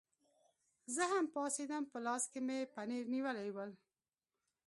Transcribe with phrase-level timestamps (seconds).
[0.95, 3.71] زه هم پاڅېدم، په لاس کې مې پنیر نیولي ول.